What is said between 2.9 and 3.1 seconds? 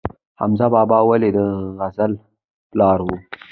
و؟